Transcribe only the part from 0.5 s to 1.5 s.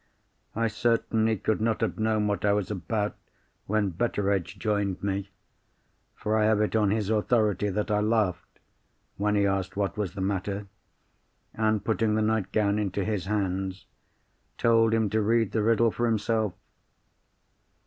I certainly